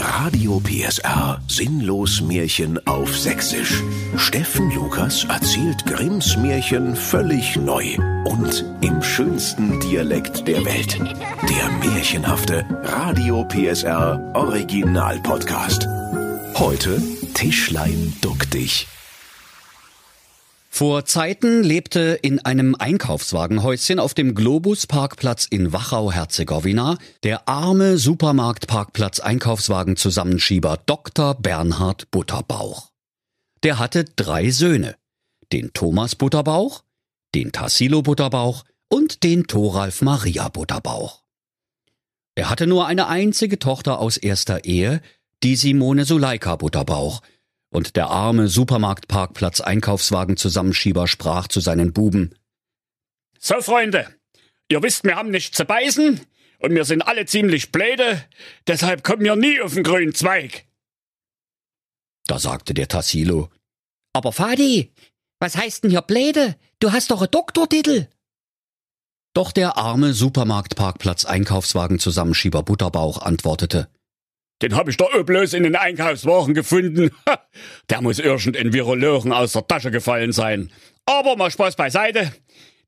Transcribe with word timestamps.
Radio 0.00 0.60
PSR 0.60 1.40
Sinnlos 1.48 2.20
Märchen 2.20 2.84
auf 2.86 3.16
Sächsisch. 3.16 3.82
Steffen 4.16 4.70
Lukas 4.74 5.24
erzählt 5.24 5.84
Grimms 5.86 6.36
Märchen 6.36 6.96
völlig 6.96 7.56
neu 7.56 7.96
und 8.24 8.64
im 8.80 9.02
schönsten 9.02 9.78
Dialekt 9.80 10.46
der 10.48 10.64
Welt. 10.64 10.98
Der 10.98 11.90
märchenhafte 11.90 12.64
Radio 12.82 13.44
PSR 13.44 14.32
Original 14.34 15.18
Podcast. 15.20 15.86
Heute 16.54 17.02
Tischlein 17.34 18.12
duck 18.20 18.50
dich. 18.50 18.86
Vor 20.76 21.06
Zeiten 21.06 21.62
lebte 21.62 22.18
in 22.20 22.44
einem 22.44 22.74
Einkaufswagenhäuschen 22.74 23.98
auf 23.98 24.12
dem 24.12 24.34
Globus-Parkplatz 24.34 25.46
in 25.46 25.72
Wachau-Herzegowina 25.72 26.98
der 27.22 27.48
arme 27.48 27.96
Supermarkt-Parkplatz-Einkaufswagen-Zusammenschieber 27.96 30.78
Dr. 30.84 31.34
Bernhard 31.34 32.10
Butterbauch. 32.10 32.90
Der 33.62 33.78
hatte 33.78 34.04
drei 34.04 34.50
Söhne. 34.50 34.96
Den 35.50 35.72
Thomas 35.72 36.14
Butterbauch, 36.14 36.84
den 37.34 37.52
Tassilo 37.52 38.02
Butterbauch 38.02 38.64
und 38.90 39.22
den 39.22 39.46
Thoralf 39.46 40.02
Maria 40.02 40.50
Butterbauch. 40.50 41.22
Er 42.34 42.50
hatte 42.50 42.66
nur 42.66 42.86
eine 42.86 43.06
einzige 43.06 43.58
Tochter 43.58 43.98
aus 43.98 44.18
erster 44.18 44.66
Ehe, 44.66 45.00
die 45.42 45.56
Simone 45.56 46.04
Suleika 46.04 46.56
Butterbauch– 46.56 47.22
und 47.70 47.96
der 47.96 48.08
arme 48.08 48.48
Supermarktparkplatz 48.48 49.60
Einkaufswagen-Zusammenschieber 49.60 51.08
sprach 51.08 51.48
zu 51.48 51.60
seinen 51.60 51.92
Buben. 51.92 52.34
So, 53.38 53.60
Freunde, 53.60 54.08
ihr 54.68 54.82
wisst, 54.82 55.04
wir 55.04 55.16
haben 55.16 55.30
nichts 55.30 55.56
zu 55.56 55.64
beißen 55.64 56.20
und 56.58 56.74
wir 56.74 56.84
sind 56.84 57.02
alle 57.02 57.26
ziemlich 57.26 57.72
bläde, 57.72 58.24
deshalb 58.66 59.04
kommen 59.04 59.24
wir 59.24 59.36
nie 59.36 59.60
auf 59.60 59.74
den 59.74 59.82
grünen 59.82 60.14
Zweig. 60.14 60.66
Da 62.26 62.38
sagte 62.38 62.74
der 62.74 62.88
Tassilo. 62.88 63.50
Aber 64.12 64.32
Fadi, 64.32 64.92
was 65.38 65.56
heißt 65.56 65.84
denn 65.84 65.90
hier 65.90 66.02
bläde? 66.02 66.56
Du 66.80 66.92
hast 66.92 67.10
doch 67.10 67.20
einen 67.20 67.30
Doktortitel. 67.30 68.08
Doch 69.34 69.52
der 69.52 69.76
arme 69.76 70.14
Supermarktparkplatz 70.14 71.26
Einkaufswagen-Zusammenschieber 71.26 72.62
Butterbauch 72.62 73.20
antwortete. 73.20 73.88
Den 74.62 74.74
hab 74.74 74.88
ich 74.88 74.96
doch 74.96 75.22
bloß 75.22 75.52
in 75.52 75.64
den 75.64 75.76
Einkaufswagen 75.76 76.54
gefunden. 76.54 77.10
Der 77.90 78.00
muss 78.00 78.18
irgendein 78.18 78.72
Virologen 78.72 79.32
aus 79.32 79.52
der 79.52 79.66
Tasche 79.66 79.90
gefallen 79.90 80.32
sein. 80.32 80.70
Aber 81.04 81.36
mal 81.36 81.50
Spaß 81.50 81.76
beiseite. 81.76 82.32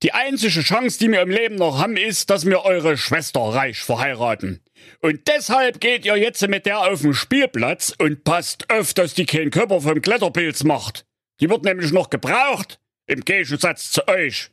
Die 0.02 0.12
einzige 0.12 0.62
Chance, 0.62 0.98
die 0.98 1.10
wir 1.10 1.22
im 1.22 1.30
Leben 1.30 1.56
noch 1.56 1.78
haben, 1.78 1.96
ist, 1.96 2.30
dass 2.30 2.46
wir 2.46 2.64
eure 2.64 2.96
Schwester 2.96 3.40
reich 3.40 3.80
verheiraten. 3.80 4.62
Und 5.00 5.26
deshalb 5.26 5.80
geht 5.80 6.04
ihr 6.04 6.16
jetzt 6.16 6.46
mit 6.48 6.66
der 6.66 6.78
auf 6.78 7.02
den 7.02 7.14
Spielplatz 7.14 7.92
und 7.98 8.24
passt 8.24 8.70
auf, 8.70 8.94
dass 8.94 9.14
die 9.14 9.26
keinen 9.26 9.50
Körper 9.50 9.80
vom 9.80 10.00
Kletterpilz 10.00 10.64
macht. 10.64 11.04
Die 11.40 11.50
wird 11.50 11.64
nämlich 11.64 11.92
noch 11.92 12.10
gebraucht. 12.10 12.80
Im 13.06 13.24
Gegensatz 13.24 13.90
zu 13.90 14.06
euch. 14.06 14.50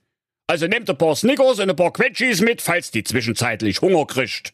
Also 0.48 0.68
nehmt 0.68 0.90
ein 0.90 0.98
paar 0.98 1.16
Snickers 1.16 1.60
und 1.60 1.70
ein 1.70 1.76
paar 1.76 1.94
Quetschis 1.94 2.42
mit, 2.42 2.62
falls 2.62 2.92
die 2.92 3.04
zwischenzeitlich 3.04 3.82
Hunger 3.82 4.06
kriegt. 4.06 4.54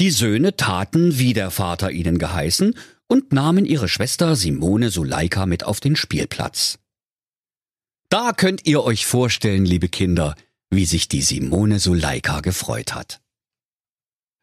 Die 0.00 0.10
Söhne 0.12 0.54
taten, 0.54 1.18
wie 1.18 1.32
der 1.32 1.50
Vater 1.50 1.90
ihnen 1.90 2.18
geheißen, 2.18 2.74
und 3.08 3.32
nahmen 3.32 3.64
ihre 3.64 3.88
Schwester 3.88 4.36
Simone 4.36 4.90
Suleika 4.90 5.46
mit 5.46 5.64
auf 5.64 5.80
den 5.80 5.96
Spielplatz. 5.96 6.78
Da 8.10 8.32
könnt 8.32 8.66
ihr 8.66 8.84
euch 8.84 9.06
vorstellen, 9.06 9.64
liebe 9.64 9.88
Kinder, 9.88 10.36
wie 10.70 10.84
sich 10.84 11.08
die 11.08 11.22
Simone 11.22 11.80
Suleika 11.80 12.40
gefreut 12.40 12.94
hat. 12.94 13.20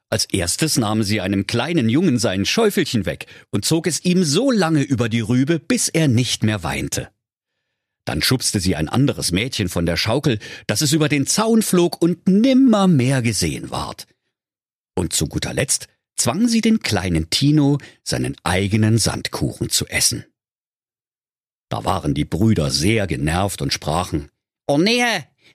Als 0.09 0.25
erstes 0.25 0.77
nahm 0.77 1.03
sie 1.03 1.21
einem 1.21 1.47
kleinen 1.47 1.89
Jungen 1.89 2.19
sein 2.19 2.45
Schäufelchen 2.45 3.05
weg 3.05 3.25
und 3.49 3.65
zog 3.65 3.87
es 3.87 4.03
ihm 4.03 4.23
so 4.23 4.51
lange 4.51 4.81
über 4.83 5.09
die 5.09 5.21
Rübe, 5.21 5.59
bis 5.59 5.87
er 5.87 6.07
nicht 6.07 6.43
mehr 6.43 6.63
weinte. 6.63 7.09
Dann 8.05 8.21
schubste 8.21 8.59
sie 8.59 8.75
ein 8.75 8.87
anderes 8.89 9.31
Mädchen 9.31 9.67
von 9.67 9.85
der 9.85 9.97
Schaukel, 9.97 10.39
dass 10.67 10.81
es 10.81 10.91
über 10.91 11.09
den 11.09 11.25
Zaun 11.25 11.63
flog 11.63 12.01
und 12.01 12.27
nimmer 12.27 12.87
mehr 12.87 13.21
gesehen 13.21 13.71
ward. 13.71 14.05
Und 14.95 15.13
zu 15.13 15.27
guter 15.27 15.53
Letzt 15.53 15.87
zwang 16.15 16.47
sie 16.47 16.61
den 16.61 16.79
kleinen 16.79 17.29
Tino, 17.29 17.77
seinen 18.03 18.35
eigenen 18.43 18.97
Sandkuchen 18.97 19.69
zu 19.69 19.85
essen. 19.87 20.25
Da 21.69 21.83
waren 21.83 22.13
die 22.13 22.25
Brüder 22.25 22.71
sehr 22.71 23.07
genervt 23.07 23.61
und 23.61 23.73
sprachen, 23.73 24.29
Oh 24.67 24.77
nee, 24.77 25.03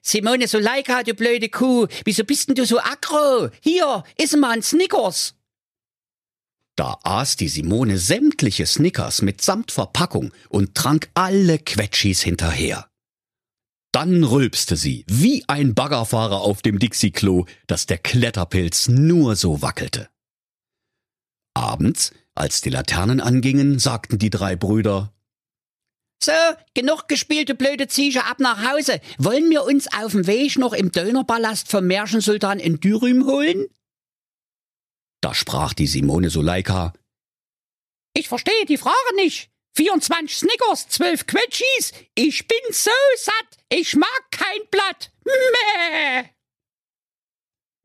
Simone 0.01 0.47
Suleika, 0.47 1.03
du 1.03 1.13
blöde 1.13 1.49
Kuh, 1.49 1.87
wieso 2.05 2.23
bist 2.23 2.47
denn 2.47 2.55
du 2.55 2.65
so 2.65 2.79
aggro? 2.79 3.49
Hier, 3.61 4.03
iss 4.17 4.35
mal 4.35 4.51
ein 4.51 4.61
Snickers. 4.61 5.35
Da 6.75 6.97
aß 7.03 7.35
die 7.35 7.49
Simone 7.49 7.97
sämtliche 7.97 8.65
Snickers 8.65 9.21
mitsamt 9.21 9.71
Verpackung 9.71 10.31
und 10.49 10.75
trank 10.75 11.09
alle 11.13 11.59
Quetschis 11.59 12.21
hinterher. 12.21 12.90
Dann 13.91 14.23
rülpste 14.23 14.77
sie, 14.77 15.05
wie 15.07 15.43
ein 15.47 15.75
Baggerfahrer 15.75 16.41
auf 16.41 16.61
dem 16.61 16.79
Dixie-Klo, 16.79 17.45
dass 17.67 17.85
der 17.85 17.97
Kletterpilz 17.97 18.87
nur 18.87 19.35
so 19.35 19.61
wackelte. 19.61 20.09
Abends, 21.53 22.13
als 22.33 22.61
die 22.61 22.69
Laternen 22.69 23.19
angingen, 23.19 23.79
sagten 23.79 24.17
die 24.17 24.29
drei 24.29 24.55
Brüder, 24.55 25.13
so, 26.23 26.31
genug 26.75 27.07
gespielte 27.07 27.55
blöde 27.55 27.87
Ziege 27.87 28.25
ab 28.25 28.39
nach 28.39 28.71
Hause. 28.71 29.01
Wollen 29.17 29.49
wir 29.49 29.63
uns 29.63 29.91
auf 29.91 30.11
dem 30.11 30.27
Weg 30.27 30.55
noch 30.59 30.73
im 30.73 30.91
Dönerpalast 30.91 31.67
vom 31.67 31.87
Märchensultan 31.87 32.59
in 32.59 32.79
Dürüm 32.79 33.25
holen? 33.25 33.65
Da 35.21 35.33
sprach 35.33 35.73
die 35.73 35.87
Simone 35.87 36.29
Suleika. 36.29 36.93
Ich 38.13 38.27
verstehe 38.27 38.65
die 38.67 38.77
Frage 38.77 39.15
nicht. 39.15 39.50
24 39.75 40.37
Snickers, 40.37 40.87
12 40.89 41.27
Quetschis. 41.27 41.93
Ich 42.15 42.47
bin 42.47 42.59
so 42.71 42.91
satt. 43.17 43.57
Ich 43.69 43.95
mag 43.95 44.21
kein 44.31 44.59
Blatt. 44.69 45.11
Mäh. 45.25 46.29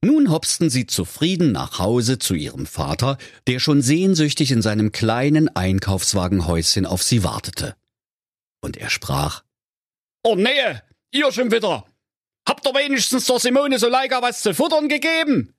Nun 0.02 0.30
hopsten 0.30 0.70
sie 0.70 0.86
zufrieden 0.86 1.52
nach 1.52 1.78
Hause 1.78 2.18
zu 2.18 2.34
ihrem 2.34 2.66
Vater, 2.66 3.18
der 3.46 3.58
schon 3.58 3.82
sehnsüchtig 3.82 4.52
in 4.52 4.62
seinem 4.62 4.92
kleinen 4.92 5.48
Einkaufswagenhäuschen 5.54 6.86
auf 6.86 7.02
sie 7.02 7.24
wartete. 7.24 7.76
Und 8.60 8.76
er 8.76 8.90
sprach, 8.90 9.42
Oh 10.22 10.36
nee, 10.36 10.80
ihr 11.12 11.32
schon 11.32 11.50
wieder. 11.50 11.86
Habt 12.48 12.66
ihr 12.66 12.74
wenigstens 12.74 13.26
der 13.26 13.38
Simone 13.40 13.78
Soleika 13.78 14.22
was 14.22 14.42
zu 14.42 14.54
futtern 14.54 14.88
gegeben? 14.88 15.54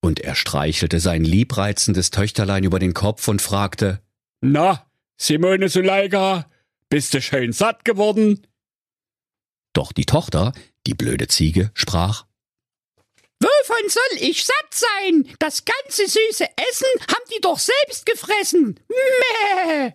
Und 0.00 0.20
er 0.20 0.34
streichelte 0.34 0.98
sein 0.98 1.24
liebreizendes 1.24 2.10
Töchterlein 2.10 2.64
über 2.64 2.78
den 2.78 2.94
Kopf 2.94 3.28
und 3.28 3.42
fragte, 3.42 4.00
Na, 4.40 4.89
Simone 5.22 5.68
Suleika, 5.68 6.50
bist 6.88 7.12
du 7.12 7.20
schön 7.20 7.52
satt 7.52 7.84
geworden? 7.84 8.46
Doch 9.74 9.92
die 9.92 10.06
Tochter, 10.06 10.54
die 10.86 10.94
blöde 10.94 11.28
Ziege, 11.28 11.70
sprach, 11.74 12.24
Wovon 13.38 13.90
soll 13.90 14.16
ich 14.20 14.46
satt 14.46 14.72
sein? 14.72 15.28
Das 15.38 15.66
ganze 15.66 16.08
süße 16.08 16.46
Essen 16.70 16.88
haben 17.02 17.26
die 17.34 17.40
doch 17.42 17.58
selbst 17.58 18.06
gefressen. 18.06 18.80
Mäh! 18.88 19.92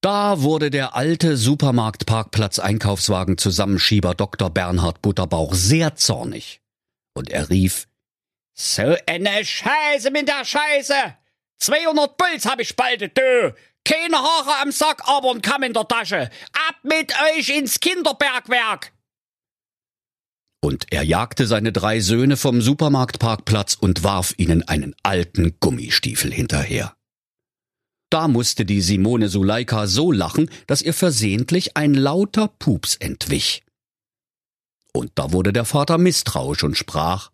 Da 0.00 0.42
wurde 0.42 0.70
der 0.70 0.96
alte 0.96 1.36
Supermarktparkplatz-Einkaufswagen-Zusammenschieber 1.36 4.16
Dr. 4.16 4.50
Bernhard 4.50 5.02
Butterbauch 5.02 5.54
sehr 5.54 5.94
zornig. 5.94 6.62
Und 7.14 7.30
er 7.30 7.48
rief, 7.48 7.86
So 8.54 8.96
eine 9.06 9.44
Scheiße 9.44 10.10
mit 10.10 10.26
der 10.26 10.44
Scheiße! 10.44 11.14
200 11.58 12.16
Puls 12.16 12.46
hab 12.46 12.60
ich 12.60 12.68
spaltet, 12.68 13.16
du! 13.16 13.54
Keine 13.84 14.16
Haare 14.16 14.62
am 14.62 14.72
Sack, 14.72 15.02
aber 15.06 15.30
ein 15.30 15.42
Kamm 15.42 15.62
in 15.62 15.72
der 15.72 15.86
Tasche. 15.86 16.28
Ab 16.68 16.76
mit 16.82 17.12
euch 17.36 17.48
ins 17.50 17.78
Kinderbergwerk! 17.78 18.92
Und 20.60 20.92
er 20.92 21.04
jagte 21.04 21.46
seine 21.46 21.70
drei 21.70 22.00
Söhne 22.00 22.36
vom 22.36 22.60
Supermarktparkplatz 22.60 23.74
und 23.74 24.02
warf 24.02 24.34
ihnen 24.36 24.66
einen 24.66 24.96
alten 25.04 25.56
Gummistiefel 25.60 26.32
hinterher. 26.32 26.96
Da 28.10 28.26
musste 28.26 28.64
die 28.64 28.80
Simone 28.80 29.28
Suleika 29.28 29.86
so 29.86 30.10
lachen, 30.10 30.50
dass 30.66 30.82
ihr 30.82 30.94
versehentlich 30.94 31.76
ein 31.76 31.94
lauter 31.94 32.48
Pups 32.48 32.96
entwich. 32.96 33.64
Und 34.92 35.12
da 35.14 35.32
wurde 35.32 35.52
der 35.52 35.64
Vater 35.64 35.98
misstrauisch 35.98 36.64
und 36.64 36.76
sprach, 36.76 37.30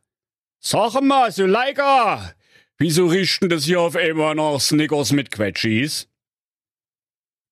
Sag 0.61 1.01
mal, 1.01 1.33
Suleika, 1.33 2.35
Wieso 2.83 3.07
richten 3.07 3.49
das 3.49 3.63
hier 3.63 3.81
auf 3.81 3.95
einmal 3.95 4.35
nach 4.35 4.59
Snickers 4.59 5.13
mit 5.13 5.31
Quetschis? 5.31 6.09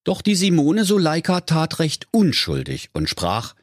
Doch 0.03 0.23
die 0.23 0.35
Simone 0.35 0.85
Suleika 0.85 1.43
tat 1.43 1.79
recht 1.79 2.09
unschuldig 2.11 2.91
und 2.95 3.09
sprach, 3.09 3.55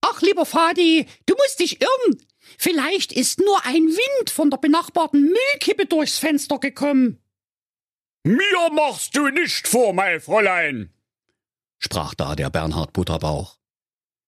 Ach, 0.00 0.20
lieber 0.22 0.44
Fadi, 0.44 1.06
du 1.26 1.36
musst 1.36 1.60
dich 1.60 1.80
irren. 1.80 2.20
Vielleicht 2.58 3.12
ist 3.12 3.38
nur 3.38 3.64
ein 3.64 3.84
Wind 3.84 4.30
von 4.30 4.50
der 4.50 4.56
benachbarten 4.56 5.22
Müllkippe 5.22 5.86
durchs 5.86 6.18
Fenster 6.18 6.58
gekommen. 6.58 7.22
Mir 8.24 8.70
machst 8.72 9.16
du 9.16 9.28
nicht 9.28 9.68
vor, 9.68 9.92
mein 9.92 10.20
Fräulein, 10.20 10.92
sprach 11.78 12.14
da 12.14 12.34
der 12.34 12.50
Bernhard 12.50 12.92
Butterbauch. 12.92 13.56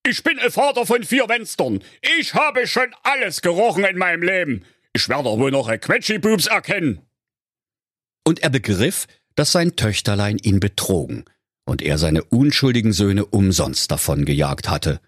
Ich 0.05 0.23
bin 0.23 0.39
ein 0.39 0.53
Vater 0.53 0.87
von 0.87 1.03
vier 1.03 1.27
Fenstern. 1.27 1.83
Ich 2.21 2.35
habe 2.35 2.69
schon 2.69 2.95
alles 3.03 3.43
gerochen 3.43 3.83
in 3.83 3.99
meinem 3.99 4.23
Leben. 4.23 4.65
Ich 4.97 5.11
werde 5.11 5.29
wohl 5.29 5.51
noch 5.51 5.69
ein 5.69 5.79
Quetschibubs 5.79 6.47
erkennen. 6.47 7.03
und 8.27 8.43
er 8.43 8.49
begriff, 8.49 9.07
dass 9.35 9.53
sein 9.53 9.77
Töchterlein 9.77 10.39
ihn 10.39 10.59
betrogen 10.59 11.27
und 11.67 11.83
er 11.83 11.99
seine 11.99 12.25
unschuldigen 12.25 12.95
Söhne 12.95 13.27
umsonst 13.27 13.91
davon 13.91 14.25
gejagt 14.25 14.71
hatte. 14.71 15.01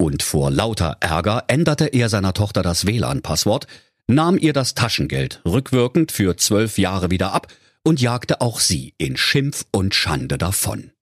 Und 0.00 0.22
vor 0.22 0.52
lauter 0.52 0.96
Ärger 1.00 1.42
änderte 1.48 1.86
er 1.86 2.08
seiner 2.08 2.34
Tochter 2.34 2.62
das 2.62 2.86
WLAN-Passwort, 2.86 3.66
nahm 4.06 4.38
ihr 4.38 4.52
das 4.52 4.74
Taschengeld 4.74 5.42
rückwirkend 5.44 6.12
für 6.12 6.36
zwölf 6.36 6.78
Jahre 6.78 7.10
wieder 7.10 7.32
ab 7.32 7.48
und 7.82 8.00
jagte 8.00 8.40
auch 8.40 8.60
sie 8.60 8.94
in 8.96 9.16
Schimpf 9.16 9.64
und 9.72 9.92
Schande 9.92 10.38
davon. 10.38 10.92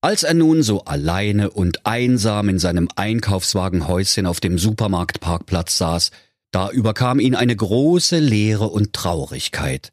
Als 0.00 0.24
er 0.24 0.34
nun 0.34 0.64
so 0.64 0.84
alleine 0.84 1.50
und 1.50 1.86
einsam 1.86 2.48
in 2.48 2.58
seinem 2.58 2.88
Einkaufswagenhäuschen 2.96 4.26
auf 4.26 4.40
dem 4.40 4.58
Supermarktparkplatz 4.58 5.78
saß, 5.78 6.10
da 6.52 6.70
überkam 6.70 7.18
ihn 7.18 7.34
eine 7.34 7.56
große 7.56 8.18
Leere 8.18 8.68
und 8.68 8.92
Traurigkeit, 8.92 9.92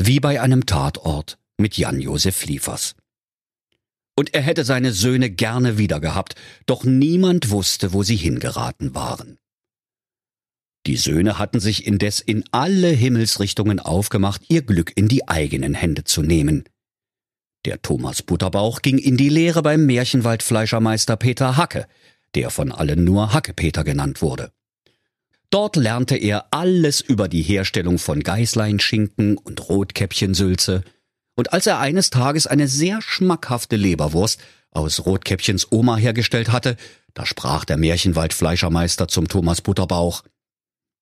wie 0.00 0.20
bei 0.20 0.40
einem 0.40 0.66
Tatort 0.66 1.38
mit 1.58 1.76
Jan-Josef 1.76 2.44
Liefers. 2.44 2.94
Und 4.16 4.34
er 4.34 4.42
hätte 4.42 4.64
seine 4.64 4.92
Söhne 4.92 5.30
gerne 5.30 5.76
wiedergehabt, 5.78 6.36
doch 6.66 6.84
niemand 6.84 7.50
wusste, 7.50 7.92
wo 7.92 8.02
sie 8.02 8.16
hingeraten 8.16 8.94
waren. 8.94 9.38
Die 10.86 10.96
Söhne 10.96 11.38
hatten 11.38 11.58
sich 11.58 11.86
indes 11.86 12.20
in 12.20 12.44
alle 12.52 12.88
Himmelsrichtungen 12.88 13.80
aufgemacht, 13.80 14.42
ihr 14.48 14.62
Glück 14.62 14.92
in 14.94 15.08
die 15.08 15.26
eigenen 15.26 15.74
Hände 15.74 16.04
zu 16.04 16.22
nehmen. 16.22 16.64
Der 17.64 17.80
Thomas 17.80 18.22
Butterbauch 18.22 18.82
ging 18.82 18.98
in 18.98 19.16
die 19.16 19.30
Lehre 19.30 19.62
beim 19.62 19.86
Märchenwaldfleischermeister 19.86 21.16
Peter 21.16 21.56
Hacke, 21.56 21.86
der 22.34 22.50
von 22.50 22.70
allen 22.70 23.04
nur 23.04 23.32
Hackepeter 23.32 23.84
genannt 23.84 24.20
wurde. 24.20 24.52
Dort 25.54 25.76
lernte 25.76 26.16
er 26.16 26.46
alles 26.50 27.00
über 27.00 27.28
die 27.28 27.42
Herstellung 27.42 27.98
von 27.98 28.24
Geißleinschinken 28.24 29.38
und 29.38 29.68
Rotkäppchensülze, 29.68 30.82
und 31.36 31.52
als 31.52 31.68
er 31.68 31.78
eines 31.78 32.10
Tages 32.10 32.48
eine 32.48 32.66
sehr 32.66 33.00
schmackhafte 33.00 33.76
Leberwurst 33.76 34.42
aus 34.72 35.06
Rotkäppchens 35.06 35.70
Oma 35.70 35.96
hergestellt 35.96 36.50
hatte, 36.50 36.76
da 37.14 37.24
sprach 37.24 37.64
der 37.64 37.76
Märchenwaldfleischermeister 37.76 39.06
zum 39.06 39.28
Thomas 39.28 39.60
Butterbauch. 39.60 40.24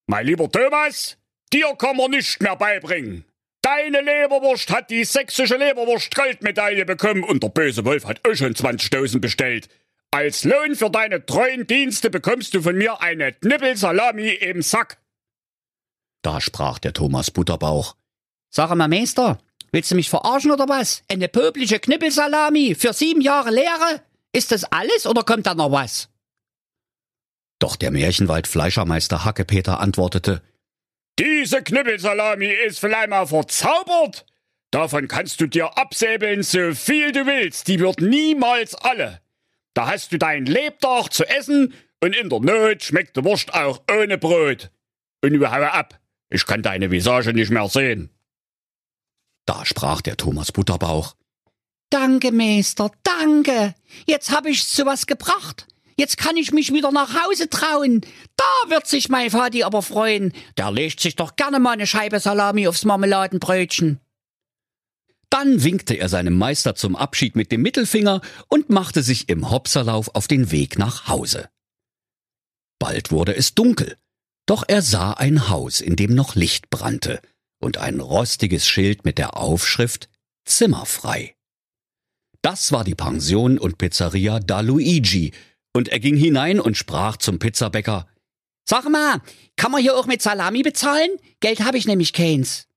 Mein 0.05 0.27
lieber 0.27 0.47
Thomas, 0.51 1.17
dir 1.51 1.73
kann 1.75 1.97
man 1.97 2.11
nicht 2.11 2.39
mehr 2.39 2.55
beibringen. 2.55 3.25
Deine 3.63 4.01
Leberwurst 4.01 4.69
hat 4.69 4.91
die 4.91 5.03
sächsische 5.03 5.57
Leberwurst-Goldmedaille 5.57 6.85
bekommen 6.85 7.23
und 7.23 7.41
der 7.41 7.49
böse 7.49 7.85
Wolf 7.85 8.05
hat 8.05 8.21
auch 8.23 8.35
schon 8.35 8.53
20.000 8.53 9.17
bestellt. 9.19 9.67
Als 10.13 10.43
Lohn 10.43 10.75
für 10.75 10.91
deine 10.91 11.25
treuen 11.25 11.65
Dienste 11.65 12.11
bekommst 12.11 12.53
du 12.53 12.61
von 12.61 12.77
mir 12.77 13.01
eine 13.01 13.33
Knippelsalami 13.33 14.29
im 14.29 14.61
Sack. 14.61 14.99
Da 16.21 16.39
sprach 16.39 16.77
der 16.77 16.93
Thomas 16.93 17.31
Butterbauch. 17.31 17.95
Sag 18.51 18.75
mal, 18.75 18.87
Meister, 18.87 19.39
willst 19.71 19.89
du 19.89 19.95
mich 19.95 20.11
verarschen 20.11 20.51
oder 20.51 20.69
was? 20.69 21.01
Eine 21.09 21.29
pöbliche 21.29 21.79
Knippelsalami 21.79 22.75
für 22.75 22.93
sieben 22.93 23.21
Jahre 23.21 23.49
Lehre? 23.49 24.03
Ist 24.33 24.51
das 24.51 24.65
alles 24.65 25.07
oder 25.07 25.23
kommt 25.23 25.47
da 25.47 25.55
noch 25.55 25.71
was? 25.71 26.09
Doch 27.57 27.75
der 27.75 27.89
Märchenwald-Fleischermeister 27.89 29.25
Hackepeter 29.25 29.79
antwortete, 29.79 30.43
diese 31.17 31.63
Knüppelsalami 31.63 32.53
ist 32.67 32.79
vielleicht 32.79 33.09
mal 33.09 33.25
verzaubert. 33.25 34.27
Davon 34.69 35.07
kannst 35.07 35.41
du 35.41 35.47
dir 35.47 35.75
absäbeln, 35.75 36.43
so 36.43 36.75
viel 36.75 37.11
du 37.11 37.25
willst. 37.25 37.67
Die 37.67 37.79
wird 37.79 37.99
niemals 37.99 38.75
alle. 38.75 39.22
Da 39.73 39.87
hast 39.87 40.11
du 40.11 40.17
dein 40.17 40.45
Lebtag 40.45 41.09
zu 41.09 41.25
essen 41.25 41.73
und 42.01 42.15
in 42.15 42.29
der 42.29 42.39
Not 42.39 42.83
schmeckt 42.83 43.17
die 43.17 43.23
Wurst 43.23 43.53
auch 43.53 43.81
ohne 43.89 44.17
Brot. 44.17 44.71
Und 45.23 45.39
haue 45.39 45.71
ab. 45.71 45.99
Ich 46.29 46.45
kann 46.45 46.61
deine 46.61 46.91
Visage 46.91 47.33
nicht 47.33 47.49
mehr 47.51 47.69
sehen. 47.69 48.09
Da 49.45 49.65
sprach 49.65 50.01
der 50.01 50.17
Thomas 50.17 50.51
Butterbauch. 50.51 51.15
Danke, 51.89 52.31
Meister, 52.31 52.91
danke. 53.03 53.75
Jetzt 54.05 54.31
hab 54.31 54.45
ich's 54.45 54.71
zu 54.71 54.85
was 54.85 55.05
gebracht. 55.05 55.67
Jetzt 55.95 56.17
kann 56.17 56.37
ich 56.37 56.51
mich 56.51 56.73
wieder 56.73 56.91
nach 56.91 57.23
Hause 57.23 57.49
trauen. 57.49 58.01
Da 58.35 58.69
wird 58.69 58.87
sich 58.87 59.09
mein 59.09 59.29
Vati 59.29 59.63
aber 59.63 59.81
freuen. 59.81 60.33
Der 60.57 60.71
legt 60.71 60.99
sich 60.99 61.15
doch 61.15 61.35
gerne 61.35 61.59
mal 61.59 61.71
eine 61.71 61.85
Scheibe 61.85 62.19
Salami 62.19 62.67
aufs 62.67 62.83
Marmeladenbrötchen. 62.83 63.99
Dann 65.33 65.63
winkte 65.63 65.95
er 65.95 66.09
seinem 66.09 66.37
Meister 66.37 66.75
zum 66.75 66.95
Abschied 66.95 67.35
mit 67.35 67.51
dem 67.51 67.63
Mittelfinger 67.63 68.21
und 68.49 68.69
machte 68.69 69.01
sich 69.01 69.29
im 69.29 69.49
Hopserlauf 69.49 70.13
auf 70.13 70.27
den 70.27 70.51
Weg 70.51 70.77
nach 70.77 71.07
Hause. 71.07 71.49
Bald 72.77 73.09
wurde 73.09 73.35
es 73.35 73.55
dunkel, 73.55 73.97
doch 74.45 74.63
er 74.67 74.83
sah 74.83 75.13
ein 75.13 75.49
Haus, 75.49 75.81
in 75.81 75.95
dem 75.95 76.13
noch 76.13 76.35
Licht 76.35 76.69
brannte 76.69 77.19
und 77.59 77.79
ein 77.79 77.99
rostiges 77.99 78.67
Schild 78.67 79.05
mit 79.05 79.17
der 79.17 79.35
Aufschrift 79.35 80.07
Zimmerfrei. 80.45 81.35
Das 82.43 82.71
war 82.71 82.83
die 82.83 82.93
Pension 82.93 83.57
und 83.57 83.79
Pizzeria 83.79 84.39
da 84.39 84.59
Luigi, 84.59 85.33
und 85.75 85.89
er 85.89 85.99
ging 85.99 86.15
hinein 86.15 86.59
und 86.59 86.77
sprach 86.77 87.17
zum 87.17 87.39
Pizzabäcker. 87.39 88.05
Sag 88.69 88.87
mal, 88.87 89.19
kann 89.55 89.71
man 89.71 89.81
hier 89.81 89.97
auch 89.97 90.05
mit 90.05 90.21
Salami 90.21 90.61
bezahlen? 90.61 91.09
Geld 91.39 91.61
habe 91.61 91.79
ich 91.79 91.87
nämlich 91.87 92.13
keins. 92.13 92.67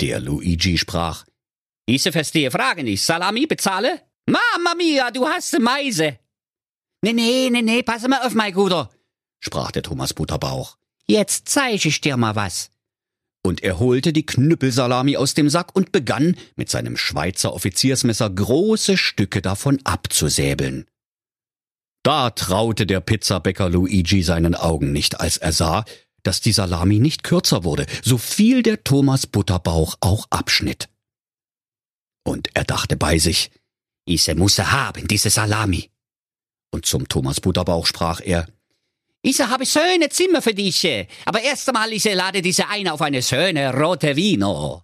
Der 0.00 0.20
Luigi 0.20 0.78
sprach. 0.78 1.24
Diese 1.88 2.12
verstehe 2.12 2.50
Frage 2.50 2.82
nicht. 2.82 3.02
Salami 3.02 3.46
bezahle? 3.46 4.02
Mama 4.26 4.74
mia, 4.76 5.10
du 5.10 5.26
hast 5.26 5.58
Meise. 5.58 6.18
Nee, 7.02 7.12
nee, 7.12 7.50
nee, 7.50 7.62
nee, 7.62 7.82
pass 7.82 8.08
mal 8.08 8.26
auf, 8.26 8.32
mein 8.32 8.54
Guter, 8.54 8.90
sprach 9.38 9.70
der 9.70 9.82
Thomas 9.82 10.14
Butterbauch. 10.14 10.78
Jetzt 11.06 11.50
zeig 11.50 11.84
ich 11.84 12.00
dir 12.00 12.16
mal 12.16 12.34
was. 12.34 12.70
Und 13.42 13.62
er 13.62 13.78
holte 13.78 14.14
die 14.14 14.24
Knüppelsalami 14.24 15.18
aus 15.18 15.34
dem 15.34 15.50
Sack 15.50 15.76
und 15.76 15.92
begann, 15.92 16.38
mit 16.56 16.70
seinem 16.70 16.96
Schweizer 16.96 17.52
Offiziersmesser 17.52 18.30
große 18.30 18.96
Stücke 18.96 19.42
davon 19.42 19.78
abzusäbeln. 19.84 20.86
Da 22.02 22.30
traute 22.30 22.86
der 22.86 23.00
Pizzabäcker 23.00 23.68
Luigi 23.68 24.22
seinen 24.22 24.54
Augen 24.54 24.92
nicht, 24.92 25.20
als 25.20 25.36
er 25.36 25.52
sah, 25.52 25.84
dass 26.24 26.40
die 26.40 26.52
Salami 26.52 26.98
nicht 26.98 27.22
kürzer 27.22 27.62
wurde, 27.62 27.86
so 28.02 28.18
viel 28.18 28.62
der 28.62 28.82
Thomas 28.82 29.28
Butterbauch 29.28 29.96
auch 30.00 30.26
abschnitt. 30.30 30.88
Und 32.26 32.48
er 32.54 32.64
dachte 32.64 32.96
bei 32.96 33.18
sich, 33.18 33.50
Ise 34.06 34.34
musse 34.34 34.72
haben, 34.72 35.06
diese 35.06 35.30
Salami. 35.30 35.90
Und 36.72 36.86
zum 36.86 37.08
Thomas 37.08 37.40
Butterbauch 37.40 37.86
sprach 37.86 38.20
er, 38.20 38.48
Ise 39.22 39.48
habe 39.48 39.64
schöne 39.64 40.08
Zimmer 40.10 40.42
für 40.42 40.52
dich, 40.52 40.86
aber 41.24 41.40
erst 41.40 41.68
einmal 41.68 41.92
Ise 41.92 42.12
lade 42.12 42.42
diese 42.42 42.68
ein 42.68 42.88
auf 42.88 43.00
eine 43.00 43.22
schöne 43.22 43.72
rote 43.72 44.16
Vino. 44.16 44.82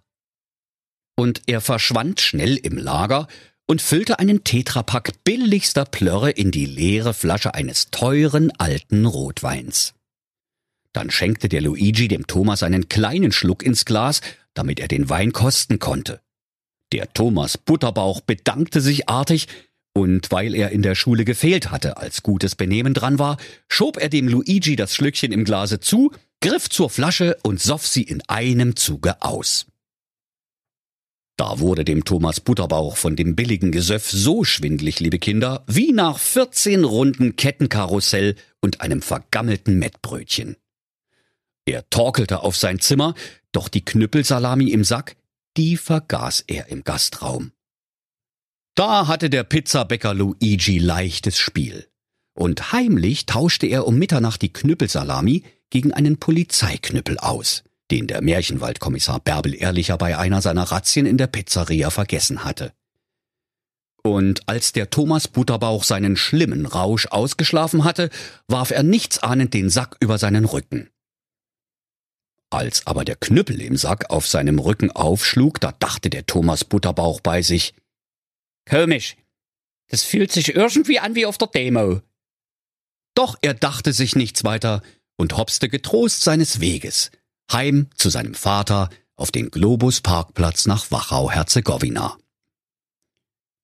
Und 1.15 1.41
er 1.45 1.61
verschwand 1.61 2.21
schnell 2.21 2.57
im 2.57 2.77
Lager 2.77 3.27
und 3.67 3.81
füllte 3.81 4.19
einen 4.19 4.43
Tetrapack 4.43 5.23
billigster 5.23 5.85
Plörre 5.85 6.31
in 6.31 6.51
die 6.51 6.65
leere 6.65 7.13
Flasche 7.13 7.53
eines 7.53 7.91
teuren 7.91 8.51
alten 8.57 9.05
Rotweins. 9.05 9.93
Dann 10.93 11.09
schenkte 11.09 11.49
der 11.49 11.61
Luigi 11.61 12.07
dem 12.07 12.27
Thomas 12.27 12.63
einen 12.63 12.89
kleinen 12.89 13.31
Schluck 13.31 13.63
ins 13.63 13.85
Glas, 13.85 14.21
damit 14.53 14.79
er 14.79 14.87
den 14.87 15.09
Wein 15.09 15.31
kosten 15.31 15.79
konnte. 15.79 16.21
Der 16.91 17.13
Thomas 17.13 17.57
Butterbauch 17.57 18.21
bedankte 18.21 18.81
sich 18.81 19.07
artig, 19.07 19.47
und 19.93 20.31
weil 20.31 20.55
er 20.55 20.71
in 20.71 20.81
der 20.81 20.95
Schule 20.95 21.25
gefehlt 21.25 21.69
hatte, 21.69 21.97
als 21.97 22.23
gutes 22.23 22.55
Benehmen 22.55 22.93
dran 22.93 23.19
war, 23.19 23.37
schob 23.67 23.97
er 23.97 24.09
dem 24.09 24.27
Luigi 24.27 24.75
das 24.75 24.95
Schlückchen 24.95 25.31
im 25.31 25.43
Glase 25.43 25.79
zu, 25.79 26.11
griff 26.41 26.69
zur 26.69 26.89
Flasche 26.89 27.37
und 27.43 27.61
soff 27.61 27.85
sie 27.85 28.03
in 28.03 28.21
einem 28.27 28.75
Zuge 28.75 29.21
aus. 29.21 29.67
Da 31.37 31.59
wurde 31.59 31.83
dem 31.83 32.05
Thomas 32.05 32.39
Butterbauch 32.39 32.97
von 32.97 33.15
dem 33.15 33.35
billigen 33.35 33.71
Gesöff 33.71 34.09
so 34.09 34.43
schwindlig, 34.43 34.99
liebe 34.99 35.17
Kinder, 35.17 35.63
wie 35.67 35.91
nach 35.91 36.19
14 36.19 36.83
Runden 36.83 37.35
Kettenkarussell 37.35 38.35
und 38.61 38.81
einem 38.81 39.01
vergammelten 39.01 39.79
Mettbrötchen. 39.79 40.55
Er 41.71 41.89
torkelte 41.89 42.43
auf 42.43 42.57
sein 42.57 42.79
Zimmer, 42.79 43.15
doch 43.53 43.69
die 43.69 43.85
Knüppelsalami 43.85 44.71
im 44.71 44.83
Sack, 44.83 45.15
die 45.55 45.77
vergaß 45.77 46.43
er 46.47 46.67
im 46.67 46.83
Gastraum. 46.83 47.53
Da 48.75 49.07
hatte 49.07 49.29
der 49.29 49.45
Pizzabäcker 49.45 50.13
Luigi 50.13 50.79
leichtes 50.79 51.39
Spiel. 51.39 51.87
Und 52.33 52.73
heimlich 52.73 53.25
tauschte 53.25 53.67
er 53.67 53.87
um 53.87 53.97
Mitternacht 53.97 54.41
die 54.41 54.51
Knüppelsalami 54.51 55.43
gegen 55.69 55.93
einen 55.93 56.17
Polizeiknüppel 56.17 57.17
aus 57.19 57.63
den 57.89 58.07
der 58.07 58.21
Märchenwaldkommissar 58.21 59.19
Bärbel 59.19 59.53
Ehrlicher 59.53 59.97
bei 59.97 60.17
einer 60.17 60.41
seiner 60.41 60.63
Razzien 60.63 61.05
in 61.05 61.17
der 61.17 61.27
Pizzeria 61.27 61.89
vergessen 61.89 62.43
hatte. 62.43 62.73
Und 64.03 64.47
als 64.49 64.71
der 64.71 64.89
Thomas 64.89 65.27
Butterbauch 65.27 65.83
seinen 65.83 66.17
schlimmen 66.17 66.65
Rausch 66.65 67.07
ausgeschlafen 67.07 67.83
hatte, 67.83 68.09
warf 68.47 68.71
er 68.71 68.83
nichtsahnend 68.83 69.53
den 69.53 69.69
Sack 69.69 69.95
über 69.99 70.17
seinen 70.17 70.45
Rücken. 70.45 70.89
Als 72.51 72.85
aber 72.85 73.05
der 73.05 73.15
Knüppel 73.15 73.61
im 73.61 73.77
Sack 73.77 74.09
auf 74.09 74.27
seinem 74.27 74.59
Rücken 74.59 74.91
aufschlug, 74.91 75.61
da 75.61 75.71
dachte 75.71 76.09
der 76.09 76.25
Thomas 76.25 76.65
Butterbauch 76.65 77.21
bei 77.21 77.41
sich, 77.41 77.73
Komisch, 78.69 79.15
das 79.87 80.03
fühlt 80.03 80.31
sich 80.31 80.55
irgendwie 80.55 80.99
an 80.99 81.15
wie 81.15 81.25
auf 81.25 81.37
der 81.37 81.47
Demo. 81.47 82.01
Doch 83.15 83.37
er 83.41 83.53
dachte 83.53 83.93
sich 83.93 84.15
nichts 84.15 84.43
weiter 84.43 84.81
und 85.17 85.37
hopste 85.37 85.69
getrost 85.69 86.23
seines 86.23 86.59
Weges, 86.59 87.11
heim 87.51 87.89
zu 87.95 88.09
seinem 88.09 88.33
Vater 88.33 88.89
auf 89.15 89.31
den 89.31 89.49
Globus 89.49 90.01
Parkplatz 90.01 90.65
nach 90.65 90.91
Wachau-Herzegowina. 90.91 92.17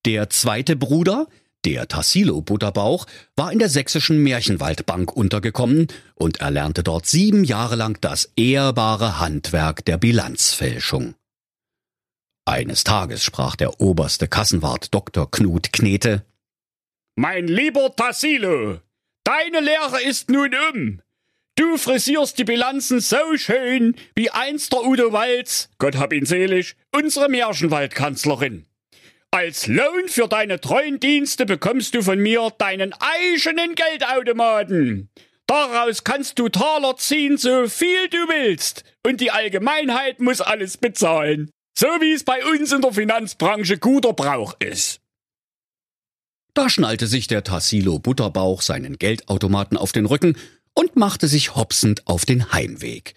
Der 0.06 0.30
zweite 0.30 0.76
Bruder, 0.76 1.28
der 1.68 1.90
Tassilo 1.90 2.40
Butterbauch, 2.40 3.06
war 3.36 3.52
in 3.52 3.60
der 3.60 3.68
sächsischen 3.68 4.24
Märchenwaldbank 4.24 5.12
untergekommen 5.12 5.88
und 6.16 6.40
erlernte 6.40 6.82
dort 6.82 7.06
sieben 7.08 7.44
Jahre 7.44 7.76
lang 7.76 8.00
das 8.00 8.32
ehrbare 8.38 9.20
Handwerk 9.20 9.84
der 9.84 9.98
Bilanzfälschung. 9.98 11.16
Eines 12.46 12.86
Tages 12.86 13.22
sprach 13.22 13.58
der 13.58 13.82
oberste 13.82 14.30
Kassenwart 14.30 14.94
Dr. 14.94 15.30
Knut 15.30 15.74
Knete. 15.74 16.24
Mein 17.18 17.50
lieber 17.50 17.94
Tassilo, 17.94 18.80
deine 19.26 19.60
Lehre 19.60 20.02
ist 20.02 20.30
nun 20.30 20.56
um. 20.72 21.02
Du 21.56 21.78
frisierst 21.78 22.38
die 22.38 22.46
Bilanzen 22.46 23.02
so 23.02 23.36
schön 23.36 23.96
wie 24.16 24.30
einst 24.30 24.72
der 24.72 24.86
Udo 24.86 25.12
Walz, 25.12 25.68
Gott 25.80 25.98
hab 25.98 26.14
ihn 26.14 26.26
selig, 26.26 26.78
unsere 26.96 27.28
Märchenwaldkanzlerin. 27.28 28.68
Als 29.32 29.68
Lohn 29.68 30.08
für 30.08 30.28
deine 30.28 30.60
treuen 30.60 31.00
Dienste 31.00 31.46
bekommst 31.46 31.94
du 31.94 32.02
von 32.02 32.20
mir 32.20 32.52
deinen 32.58 32.94
eigenen 32.94 33.76
Geldautomaten. 33.76 35.10
Daraus 35.48 36.04
kannst 36.04 36.40
du 36.40 36.50
Taler 36.50 36.98
ziehen, 36.98 37.38
so 37.38 37.68
viel 37.68 38.10
du 38.10 38.18
willst. 38.28 38.84
Und 39.06 39.22
die 39.22 39.32
Allgemeinheit 39.32 40.20
muss 40.20 40.42
alles 40.42 40.78
bezahlen. 40.78 41.50
So 41.78 41.88
wie 42.00 42.14
es 42.14 42.24
bei 42.24 42.44
uns 42.46 42.72
in 42.72 42.82
der 42.82 42.94
Finanzbranche 42.94 43.78
guter 43.78 44.14
Brauch 44.14 44.56
ist. 44.60 45.00
Da 46.54 46.70
schnallte 46.70 47.06
sich 47.06 47.28
der 47.28 47.44
Tassilo 47.44 48.00
Butterbauch 48.00 48.62
seinen 48.62 48.98
Geldautomaten 48.98 49.78
auf 49.78 49.92
den 49.92 50.08
Rücken 50.08 50.36
und 50.74 50.96
machte 50.96 51.28
sich 51.28 51.56
hopsend 51.56 52.08
auf 52.08 52.26
den 52.26 52.52
Heimweg. 52.52 53.14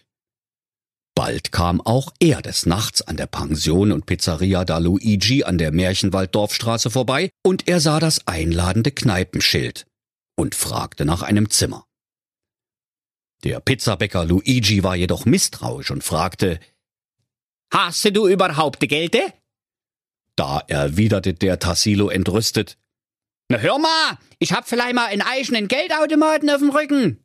Bald 1.21 1.53
kam 1.53 1.83
auch 1.83 2.15
er 2.19 2.41
des 2.41 2.65
Nachts 2.65 3.03
an 3.03 3.19
der 3.19 3.27
Pension 3.27 3.93
und 3.93 4.07
Pizzeria 4.07 4.65
da 4.65 4.79
Luigi 4.79 5.45
an 5.45 5.59
der 5.59 5.71
Märchenwalddorfstraße 5.71 6.89
vorbei 6.89 7.29
und 7.45 7.69
er 7.69 7.79
sah 7.79 8.01
das 8.01 8.27
einladende 8.27 8.91
Kneipenschild 8.91 9.87
und 10.35 10.55
fragte 10.55 11.05
nach 11.05 11.21
einem 11.21 11.51
Zimmer. 11.51 11.85
Der 13.45 13.61
Pizzabäcker 13.61 14.25
Luigi 14.25 14.83
war 14.83 14.97
jedoch 14.97 15.27
misstrauisch 15.27 15.91
und 15.91 16.03
fragte, 16.03 16.59
Hast 17.71 18.17
du 18.17 18.27
überhaupt 18.27 18.81
Gelde? 18.81 19.21
Da 20.37 20.63
erwiderte 20.69 21.35
der 21.35 21.59
Tassilo 21.59 22.09
entrüstet. 22.09 22.79
Na 23.51 23.59
hör 23.59 23.79
mal, 23.79 24.17
ich 24.39 24.55
hab 24.55 24.67
vielleicht 24.67 24.95
mal 24.95 25.09
einen 25.09 25.21
eigenen 25.21 25.69
Geldautomaten 25.69 26.49
auf 26.49 26.61
dem 26.61 26.71
Rücken. 26.71 27.23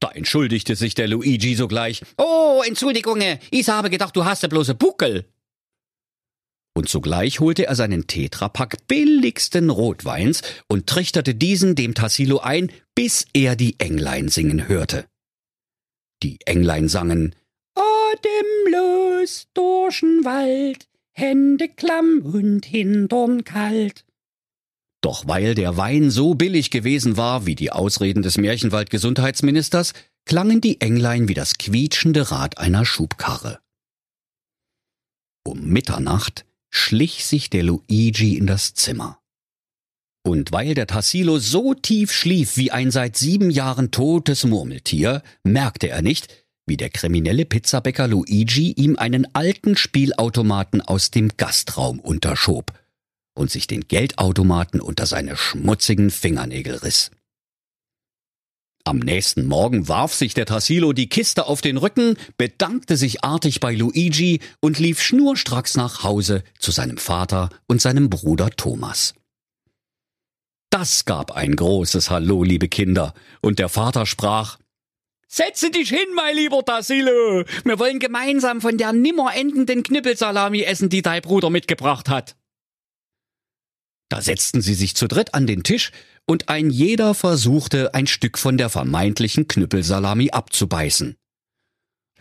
Da 0.00 0.10
entschuldigte 0.10 0.76
sich 0.76 0.94
der 0.94 1.08
Luigi 1.08 1.54
sogleich. 1.54 2.02
Oh, 2.16 2.62
Entschuldigung, 2.66 3.20
ich 3.50 3.68
habe 3.68 3.90
gedacht, 3.90 4.16
du 4.16 4.24
hast 4.24 4.42
ja 4.42 4.48
bloße 4.48 4.74
Buckel. 4.74 5.26
Und 6.74 6.88
sogleich 6.88 7.40
holte 7.40 7.66
er 7.66 7.74
seinen 7.74 8.06
Tetrapack 8.06 8.86
billigsten 8.86 9.68
Rotweins 9.68 10.42
und 10.68 10.86
trichterte 10.86 11.34
diesen 11.34 11.74
dem 11.74 11.94
Tassilo 11.94 12.38
ein, 12.38 12.72
bis 12.94 13.26
er 13.34 13.56
die 13.56 13.78
Englein 13.78 14.28
singen 14.28 14.68
hörte. 14.68 15.06
Die 16.22 16.38
Englein 16.46 16.88
sangen 16.88 17.34
Atemlos 17.74 19.48
durch'n 19.54 20.24
Wald, 20.24 20.88
Hände 21.12 21.68
klamm 21.68 22.22
und 22.22 22.64
Hintern 22.64 23.44
kalt. 23.44 24.04
Doch 25.00 25.26
weil 25.26 25.54
der 25.54 25.76
Wein 25.76 26.10
so 26.10 26.34
billig 26.34 26.70
gewesen 26.70 27.16
war 27.16 27.46
wie 27.46 27.54
die 27.54 27.72
Ausreden 27.72 28.22
des 28.22 28.36
Märchenwald-Gesundheitsministers, 28.36 29.94
klangen 30.26 30.60
die 30.60 30.80
Englein 30.80 31.28
wie 31.28 31.34
das 31.34 31.54
quietschende 31.54 32.30
Rad 32.30 32.58
einer 32.58 32.84
Schubkarre. 32.84 33.60
Um 35.42 35.68
Mitternacht 35.68 36.44
schlich 36.68 37.24
sich 37.24 37.48
der 37.48 37.62
Luigi 37.62 38.36
in 38.36 38.46
das 38.46 38.74
Zimmer. 38.74 39.18
Und 40.22 40.52
weil 40.52 40.74
der 40.74 40.86
Tassilo 40.86 41.38
so 41.38 41.72
tief 41.72 42.12
schlief 42.12 42.58
wie 42.58 42.70
ein 42.70 42.90
seit 42.90 43.16
sieben 43.16 43.50
Jahren 43.50 43.90
totes 43.90 44.44
Murmeltier, 44.44 45.22
merkte 45.44 45.88
er 45.88 46.02
nicht, 46.02 46.28
wie 46.66 46.76
der 46.76 46.90
kriminelle 46.90 47.46
Pizzabäcker 47.46 48.06
Luigi 48.06 48.72
ihm 48.72 48.96
einen 48.96 49.34
alten 49.34 49.78
Spielautomaten 49.78 50.82
aus 50.82 51.10
dem 51.10 51.30
Gastraum 51.38 52.00
unterschob 52.00 52.74
und 53.34 53.50
sich 53.50 53.66
den 53.66 53.86
Geldautomaten 53.88 54.80
unter 54.80 55.06
seine 55.06 55.36
schmutzigen 55.36 56.10
Fingernägel 56.10 56.76
riss. 56.76 57.10
Am 58.84 58.98
nächsten 58.98 59.46
Morgen 59.46 59.88
warf 59.88 60.14
sich 60.14 60.32
der 60.32 60.46
Tassilo 60.46 60.92
die 60.92 61.08
Kiste 61.08 61.46
auf 61.46 61.60
den 61.60 61.76
Rücken, 61.76 62.16
bedankte 62.38 62.96
sich 62.96 63.22
artig 63.22 63.60
bei 63.60 63.74
Luigi 63.74 64.40
und 64.60 64.78
lief 64.78 65.02
schnurstracks 65.02 65.76
nach 65.76 66.02
Hause 66.02 66.42
zu 66.58 66.70
seinem 66.70 66.96
Vater 66.96 67.50
und 67.66 67.82
seinem 67.82 68.08
Bruder 68.08 68.50
Thomas. 68.50 69.14
Das 70.70 71.04
gab 71.04 71.32
ein 71.32 71.56
großes 71.56 72.10
Hallo, 72.10 72.42
liebe 72.42 72.68
Kinder, 72.68 73.12
und 73.42 73.58
der 73.58 73.68
Vater 73.68 74.06
sprach 74.06 74.58
Setze 75.28 75.70
dich 75.70 75.90
hin, 75.90 76.08
mein 76.16 76.34
lieber 76.34 76.64
Tassilo. 76.64 77.44
Wir 77.64 77.78
wollen 77.78 78.00
gemeinsam 78.00 78.60
von 78.60 78.76
der 78.78 78.92
nimmer 78.92 79.32
endenden 79.36 79.84
Knippelsalami 79.84 80.62
essen, 80.62 80.88
die 80.88 81.02
dein 81.02 81.22
Bruder 81.22 81.50
mitgebracht 81.50 82.08
hat. 82.08 82.34
Da 84.10 84.20
setzten 84.20 84.60
sie 84.60 84.74
sich 84.74 84.96
zu 84.96 85.06
dritt 85.06 85.34
an 85.34 85.46
den 85.46 85.62
Tisch 85.62 85.92
und 86.26 86.48
ein 86.48 86.68
jeder 86.68 87.14
versuchte, 87.14 87.94
ein 87.94 88.06
Stück 88.06 88.38
von 88.38 88.58
der 88.58 88.68
vermeintlichen 88.68 89.48
Knüppelsalami 89.48 90.30
abzubeißen. 90.30 91.16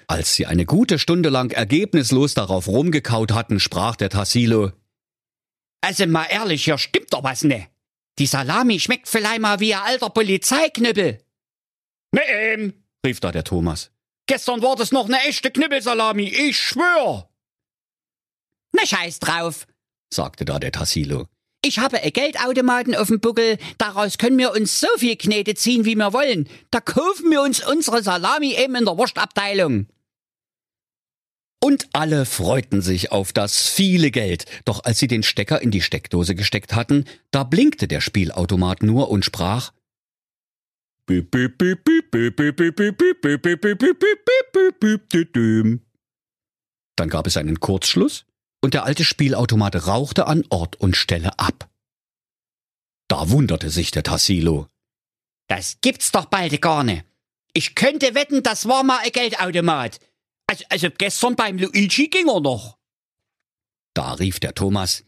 Als 0.08 0.36
sie 0.36 0.46
eine 0.46 0.65
gute 0.65 1.00
Stunde 1.00 1.29
lang 1.29 1.51
ergebnislos 1.51 2.36
darauf 2.36 2.67
rumgekaut 2.67 3.31
hatten, 3.31 3.60
sprach 3.60 3.96
der 3.96 4.10
Tassilo. 4.10 4.72
Also 5.81 6.05
mal 6.05 6.25
ehrlich, 6.25 6.63
hier 6.63 6.77
stimmt 6.77 7.12
doch 7.12 7.24
was 7.24 7.43
ne. 7.43 7.67
Die 8.19 8.27
Salami 8.27 8.79
schmeckt 8.79 9.08
vielleicht 9.08 9.41
mal 9.41 9.60
wie 9.60 9.74
ein 9.74 9.81
alter 9.81 10.10
Polizeiknüppel. 10.10 11.24
Ne, 12.12 12.22
ähm, 12.27 12.74
rief 13.05 13.19
da 13.19 13.31
der 13.31 13.43
Thomas. 13.43 13.91
Gestern 14.27 14.62
war 14.62 14.75
das 14.75 14.91
noch 14.91 15.05
eine 15.05 15.22
echte 15.27 15.50
Knüppelsalami, 15.50 16.27
ich 16.27 16.60
schwör. 16.60 17.29
Na 18.74 18.86
scheiß 18.86 19.19
drauf, 19.19 19.65
sagte 20.13 20.46
da 20.46 20.60
der 20.60 20.72
Tassilo. 20.72 21.27
Ich 21.62 21.80
habe 21.80 22.01
einen 22.01 22.13
Geldautomaten 22.13 22.96
auf 22.96 23.08
dem 23.08 23.20
Buckel, 23.20 23.58
daraus 23.78 24.18
können 24.18 24.38
wir 24.38 24.51
uns 24.54 24.80
so 24.80 24.88
viel 24.98 25.18
Knete 25.18 25.56
ziehen, 25.56 25.84
wie 25.84 25.96
wir 25.96 26.13
wollen. 26.13 26.48
Da 26.72 26.80
kaufen 26.80 27.30
wir 27.32 27.42
uns 27.42 27.66
unsere 27.66 28.01
Salami 28.01 28.54
eben 28.56 28.75
in 28.75 28.86
der 28.86 28.98
Wurstabteilung. 28.98 29.88
Und 31.62 31.89
alle 31.92 32.25
freuten 32.25 32.82
sich 32.82 33.12
auf 33.12 33.34
das 33.34 33.68
viele 33.68 34.12
Geld, 34.12 34.46
doch 34.63 34.86
als 34.86 35.00
sie 35.00 35.08
den 35.08 35.24
Stecker 35.24 35.62
in 35.62 35.72
die 35.72 35.82
Steckdose 35.82 36.34
gesteckt 36.34 36.74
hatten, 36.74 37.04
da 37.32 37.44
blinkte 37.44 37.89
der 37.89 38.00
Spielautomat 38.00 38.82
nur 38.82 39.10
und 39.10 39.25
sprach 39.25 39.74
dann 46.96 47.10
gab 47.10 47.28
es 47.28 47.38
einen 47.38 47.60
Kurzschluss 47.60 48.25
und 48.62 48.74
der 48.74 48.84
alte 48.84 49.04
Spielautomat 49.04 49.88
rauchte 49.88 50.28
an 50.28 50.44
Ort 50.50 50.75
und 50.78 50.96
Stelle 50.96 51.38
ab. 51.39 51.70
Da 53.08 53.30
wunderte 53.30 53.70
sich 53.70 53.92
der 53.92 54.04
Tassilo. 54.04 54.68
Das 55.48 55.78
gibt's 55.82 56.12
doch 56.12 56.25
bald 56.25 56.62
gar 56.62 56.84
nicht. 56.84 57.06
Ich 57.54 57.75
könnte 57.75 58.13
wetten, 58.13 58.44
das 58.44 58.68
war 58.68 58.84
mal 58.84 59.00
ein 59.00 59.12
Geldautomat. 59.12 60.00
Also, 60.48 60.66
also 60.70 60.88
gestern 60.96 61.36
beim 61.36 61.58
Luigi 61.58 62.08
ging 62.08 62.28
er 62.28 62.39
noch. 62.39 62.78
Da 63.94 64.13
rief 64.13 64.39
der 64.39 64.54
Thomas. 64.54 65.04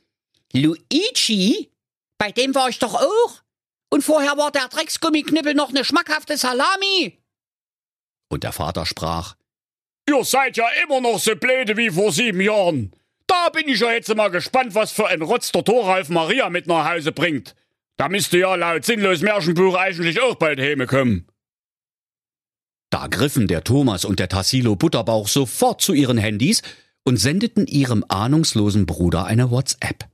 Luigi? 0.54 1.72
Bei 2.18 2.32
dem 2.32 2.54
war 2.56 2.70
ich 2.70 2.80
doch 2.80 2.96
auch. 2.96 3.42
Und 3.90 4.04
vorher 4.04 4.38
war 4.38 4.52
der 4.52 4.68
Drecksgummiknippel 4.68 5.54
noch 5.54 5.70
eine 5.70 5.86
schmackhafte 5.86 6.38
Salami. 6.38 7.18
Und 8.30 8.44
der 8.44 8.52
Vater 8.52 8.86
sprach. 8.86 9.36
Ihr 10.08 10.24
seid 10.24 10.58
ja 10.58 10.68
immer 10.84 11.02
noch 11.02 11.20
so 11.20 11.36
blöde 11.36 11.78
wie 11.78 11.90
vor 11.90 12.12
sieben 12.12 12.42
Jahren. 12.42 12.94
Da 13.32 13.48
bin 13.48 13.70
ich 13.70 13.80
ja 13.80 13.94
jetzt 13.94 14.14
mal 14.14 14.28
gespannt, 14.28 14.76
was 14.76 14.92
für 14.92 15.08
ein 15.08 15.22
Rotz 15.22 15.54
der 15.54 15.64
Thoralf 15.64 16.10
Maria 16.10 16.50
mit 16.50 16.68
nach 16.68 16.92
Hause 16.92 17.14
bringt. 17.14 17.56
Da 17.96 18.10
müsste 18.10 18.38
ja 18.38 18.56
laut 18.56 18.84
sinnlos 18.84 19.22
Märchenbuch 19.22 19.76
eigentlich 19.76 20.20
auch 20.20 20.36
bald 20.36 20.60
Häme 20.60 20.86
kommen. 20.86 21.26
Da 22.90 23.08
griffen 23.08 23.48
der 23.48 23.64
Thomas 23.64 24.04
und 24.04 24.20
der 24.20 24.28
Tassilo 24.28 24.76
Butterbauch 24.76 25.30
sofort 25.30 25.82
zu 25.82 25.94
ihren 25.94 26.18
Handys 26.18 26.62
und 27.06 27.16
sendeten 27.16 27.68
ihrem 27.68 28.04
ahnungslosen 28.10 28.86
Bruder 28.86 29.24
eine 29.24 29.50
WhatsApp. 29.50 30.10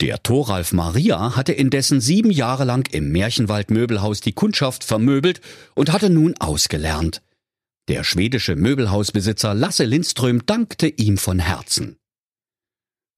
Der 0.00 0.22
Thoralf 0.22 0.72
Maria 0.72 1.34
hatte 1.34 1.52
indessen 1.52 2.00
sieben 2.00 2.30
Jahre 2.30 2.62
lang 2.62 2.88
im 2.92 3.10
Märchenwald 3.10 3.72
Möbelhaus 3.72 4.20
die 4.20 4.32
Kundschaft 4.32 4.84
vermöbelt 4.84 5.40
und 5.74 5.90
hatte 5.90 6.08
nun 6.08 6.36
ausgelernt. 6.38 7.20
Der 7.88 8.02
schwedische 8.02 8.56
Möbelhausbesitzer 8.56 9.52
Lasse 9.52 9.84
Lindström 9.84 10.46
dankte 10.46 10.86
ihm 10.86 11.18
von 11.18 11.38
Herzen. 11.38 11.98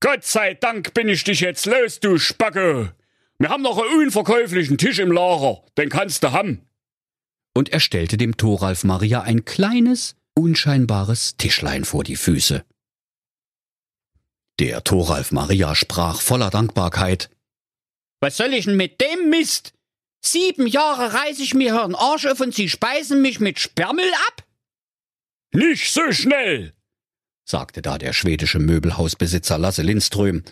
Gott 0.00 0.24
sei 0.24 0.54
Dank 0.54 0.92
bin 0.92 1.08
ich 1.08 1.22
dich 1.24 1.40
jetzt 1.40 1.66
los, 1.66 2.00
du 2.00 2.18
Spacke. 2.18 2.94
Wir 3.38 3.48
haben 3.48 3.62
noch 3.62 3.78
einen 3.78 4.02
unverkäuflichen 4.02 4.76
Tisch 4.76 4.98
im 4.98 5.12
Lager, 5.12 5.62
den 5.78 5.88
kannst 5.88 6.22
du 6.22 6.32
haben. 6.32 6.66
Und 7.54 7.68
er 7.70 7.80
stellte 7.80 8.16
dem 8.16 8.36
Thoralf 8.36 8.82
Maria 8.84 9.22
ein 9.22 9.44
kleines, 9.44 10.16
unscheinbares 10.34 11.36
Tischlein 11.36 11.84
vor 11.84 12.02
die 12.02 12.16
Füße. 12.16 12.64
Der 14.58 14.82
Thoralf 14.84 15.32
Maria 15.32 15.74
sprach 15.74 16.20
voller 16.20 16.50
Dankbarkeit. 16.50 17.30
Was 18.20 18.36
soll 18.36 18.52
ich 18.52 18.64
denn 18.64 18.76
mit 18.76 19.00
dem 19.00 19.30
Mist? 19.30 19.74
Sieben 20.24 20.66
Jahre 20.66 21.14
reiß 21.14 21.38
ich 21.38 21.54
mir 21.54 21.74
Hirn 21.74 21.94
Arsch 21.94 22.26
auf 22.26 22.40
und 22.40 22.54
Sie 22.54 22.68
speisen 22.68 23.22
mich 23.22 23.38
mit 23.38 23.60
Sperrmüll 23.60 24.12
ab? 24.28 24.45
Nicht 25.52 25.92
so 25.92 26.12
schnell, 26.12 26.72
sagte 27.44 27.80
da 27.80 27.98
der 27.98 28.12
schwedische 28.12 28.58
Möbelhausbesitzer 28.58 29.58
Lasse 29.58 29.82
Lindström. 29.82 30.42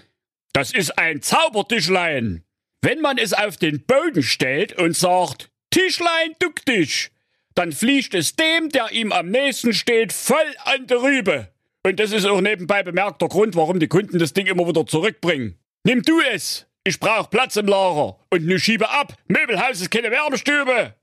Das 0.53 0.73
ist 0.73 0.99
ein 0.99 1.21
Zaubertischlein. 1.21 2.45
Wenn 2.81 3.01
man 3.01 3.19
es 3.19 3.33
auf 3.33 3.57
den 3.57 3.85
Boden 3.85 4.23
stellt 4.23 4.79
und 4.79 4.97
sagt, 4.97 5.51
Tischlein, 5.71 6.35
duck 6.39 6.65
dich, 6.65 7.11
dann 7.55 7.73
fliegt 7.73 8.15
es 8.15 8.37
dem, 8.37 8.69
der 8.69 8.93
ihm 8.93 9.11
am 9.11 9.31
nächsten 9.31 9.73
steht, 9.73 10.13
voll 10.13 10.55
an 10.65 10.87
die 10.87 10.95
Rübe. 10.95 11.49
Und 11.83 11.99
das 11.99 12.13
ist 12.13 12.25
auch 12.27 12.41
nebenbei 12.41 12.83
bemerkt 12.83 13.21
der 13.21 13.29
Grund, 13.29 13.57
warum 13.57 13.81
die 13.81 13.89
Kunden 13.89 14.19
das 14.19 14.33
Ding 14.33 14.47
immer 14.47 14.67
wieder 14.69 14.87
zurückbringen. 14.87 15.59
Nimm 15.85 16.03
du 16.03 16.21
es. 16.33 16.67
Ich 16.85 17.01
brauch 17.01 17.31
Platz 17.31 17.57
im 17.57 17.67
Lager. 17.67 18.19
Und 18.31 18.47
nu 18.47 18.59
schiebe 18.59 18.89
ab. 18.89 19.15
Möbelhaus 19.29 19.81
ist 19.81 19.91
keine 19.91 20.11
Wärmestube. 20.11 20.95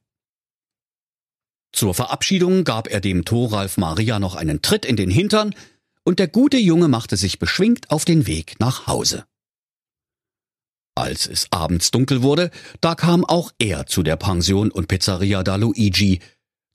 Zur 1.73 1.93
Verabschiedung 1.93 2.63
gab 2.63 2.87
er 2.89 2.99
dem 2.99 3.25
Thoralf 3.25 3.77
Maria 3.77 4.19
noch 4.19 4.35
einen 4.35 4.61
Tritt 4.61 4.85
in 4.85 4.95
den 4.95 5.09
Hintern, 5.09 5.55
und 6.03 6.19
der 6.19 6.27
gute 6.27 6.57
Junge 6.57 6.87
machte 6.87 7.15
sich 7.15 7.39
beschwingt 7.39 7.91
auf 7.91 8.05
den 8.05 8.27
Weg 8.27 8.59
nach 8.59 8.87
Hause. 8.87 9.25
Als 10.95 11.25
es 11.27 11.47
abends 11.51 11.91
dunkel 11.91 12.21
wurde, 12.21 12.51
da 12.81 12.95
kam 12.95 13.23
auch 13.23 13.51
er 13.59 13.85
zu 13.85 14.03
der 14.03 14.17
Pension 14.17 14.71
und 14.71 14.87
Pizzeria 14.87 15.43
da 15.43 15.55
Luigi, 15.55 16.19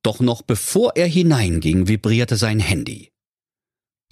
doch 0.03 0.21
noch 0.21 0.43
bevor 0.43 0.97
er 0.97 1.07
hineinging, 1.07 1.89
vibrierte 1.89 2.37
sein 2.37 2.61
Handy. 2.61 3.11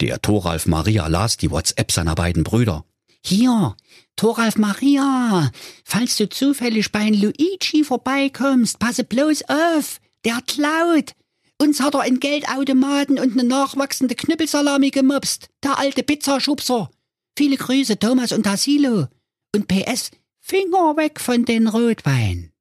Der 0.01 0.21
Thoralf 0.21 0.65
Maria 0.65 1.07
las 1.07 1.37
die 1.37 1.49
WhatsApp 1.51 1.91
seiner 1.91 2.15
beiden 2.15 2.43
Brüder. 2.43 2.85
Hier, 3.23 3.75
Thoralf 4.17 4.57
Maria, 4.57 5.51
falls 5.83 6.17
du 6.17 6.29
zufällig 6.29 6.91
bei 6.91 7.09
Luigi 7.09 7.83
vorbeikommst, 7.83 8.77
passe 8.77 9.03
bloß 9.03 9.45
auf, 9.47 9.99
der 10.25 10.41
klaut. 10.45 11.13
Uns 11.61 11.79
hat 11.79 11.93
er 11.93 12.01
einen 12.01 12.19
Geldautomaten 12.19 13.17
und 13.17 13.33
eine 13.33 13.43
nachwachsende 13.47 14.15
Knüppelsalami 14.15 14.89
gemobst, 14.91 15.47
der 15.63 15.77
alte 15.77 16.03
Pizzaschubser. 16.03 16.89
Viele 17.37 17.57
Grüße, 17.57 17.97
Thomas 17.97 18.31
und 18.33 18.43
Tassilo. 18.43 19.07
Und 19.55 19.67
PS, 19.67 20.11
Finger 20.41 20.97
weg 20.97 21.19
von 21.19 21.45
den 21.45 21.67
Rotwein. 21.67 22.51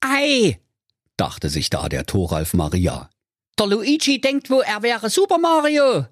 Ei, 0.00 0.58
dachte 1.16 1.50
sich 1.50 1.68
da 1.68 1.88
der 1.88 2.06
Thoralf 2.06 2.54
Maria. 2.54 3.10
Der 3.58 3.66
Luigi 3.66 4.20
denkt 4.20 4.50
wo 4.50 4.60
er 4.60 4.82
wäre 4.82 5.10
Super 5.10 5.38
Mario. 5.38 6.06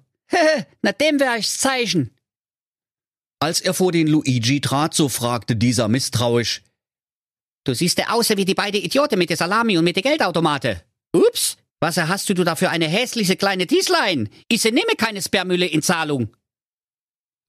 Na 0.81 0.91
dem 0.91 1.19
wär 1.19 1.37
ich's 1.37 1.57
Zeichen. 1.57 2.11
Als 3.39 3.61
er 3.61 3.73
vor 3.73 3.91
den 3.91 4.07
Luigi 4.07 4.61
trat, 4.61 4.93
so 4.93 5.09
fragte 5.09 5.55
dieser 5.55 5.87
misstrauisch. 5.87 6.63
Du 7.67 7.73
siehst 7.73 7.97
ja 7.97 8.11
aus 8.11 8.29
wie 8.29 8.45
die 8.45 8.53
beiden 8.53 8.81
Idioten 8.81 9.19
mit 9.19 9.29
der 9.29 9.35
Salami 9.35 9.77
und 9.77 9.83
mit 9.83 9.97
der 9.97 10.03
Geldautomate. 10.03 10.83
Ups, 11.11 11.57
was 11.81 11.97
hast 11.97 12.29
du 12.29 12.33
da 12.33 12.55
für 12.55 12.69
eine 12.69 12.87
hässliche 12.87 13.35
kleine 13.35 13.67
Tieslein? 13.67 14.29
Ich 14.47 14.63
nehme 14.63 14.95
keine 14.97 15.21
Sperrmülle 15.21 15.65
in 15.65 15.81
Zahlung. 15.81 16.33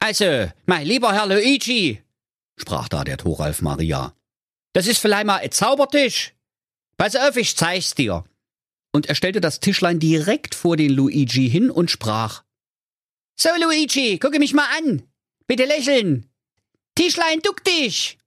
Also, 0.00 0.50
mein 0.66 0.88
lieber 0.88 1.12
Herr 1.12 1.26
Luigi, 1.26 2.02
sprach 2.56 2.88
da 2.88 3.04
der 3.04 3.16
Thoralf 3.16 3.62
Maria. 3.62 4.12
Das 4.72 4.88
ist 4.88 4.98
vielleicht 4.98 5.26
mal 5.26 5.36
ein 5.36 5.52
Zaubertisch. 5.52 6.34
Pass 6.96 7.14
auf, 7.14 7.36
ich 7.36 7.56
zeig's 7.56 7.94
dir 7.94 8.24
und 8.90 9.06
er 9.06 9.14
stellte 9.14 9.40
das 9.40 9.60
Tischlein 9.60 10.00
direkt 10.00 10.56
vor 10.56 10.76
den 10.76 10.90
Luigi 10.90 11.48
hin 11.48 11.70
und 11.70 11.92
sprach. 11.92 12.42
So, 13.38 13.50
Luigi, 13.62 14.18
gucke 14.18 14.40
mich 14.40 14.52
mal 14.52 14.66
an. 14.78 15.04
Bitte 15.46 15.64
lächeln. 15.64 16.28
Tischlein, 16.96 17.38
duck 17.40 17.62
dich. 17.62 18.17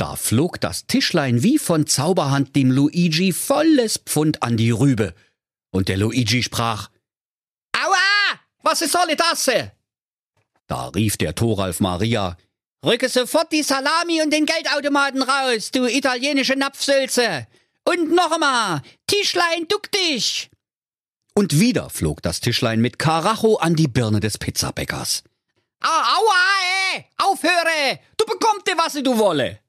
Da 0.00 0.16
flog 0.16 0.58
das 0.58 0.86
Tischlein 0.86 1.42
wie 1.42 1.58
von 1.58 1.86
Zauberhand 1.86 2.56
dem 2.56 2.70
Luigi 2.70 3.34
volles 3.34 3.98
Pfund 3.98 4.42
an 4.42 4.56
die 4.56 4.70
Rübe. 4.70 5.14
Und 5.72 5.90
der 5.90 5.98
Luigi 5.98 6.42
sprach, 6.42 6.88
Aua! 7.76 8.40
Was 8.62 8.80
ist 8.80 8.92
soll 8.92 9.14
das? 9.14 9.50
Da 10.68 10.88
rief 10.88 11.18
der 11.18 11.34
Thoralf 11.34 11.80
Maria, 11.80 12.38
Rücke 12.82 13.10
sofort 13.10 13.52
die 13.52 13.62
Salami 13.62 14.22
und 14.22 14.32
den 14.32 14.46
Geldautomaten 14.46 15.20
raus, 15.20 15.70
du 15.70 15.84
italienische 15.84 16.56
Napfsülze. 16.56 17.46
Und 17.84 18.14
noch 18.14 18.32
einmal, 18.32 18.80
Tischlein, 19.06 19.68
duck 19.68 19.92
dich! 19.92 20.48
Und 21.34 21.60
wieder 21.60 21.90
flog 21.90 22.22
das 22.22 22.40
Tischlein 22.40 22.80
mit 22.80 22.98
Karacho 22.98 23.56
an 23.56 23.76
die 23.76 23.88
Birne 23.88 24.20
des 24.20 24.38
Pizzabäckers. 24.38 25.24
Aua, 25.82 26.94
ey! 26.94 27.04
Aufhöre! 27.18 28.00
Du 28.16 28.24
bekommst 28.24 28.66
dir, 28.66 28.78
was 28.78 28.94
du 28.94 29.18
wolle! 29.18 29.60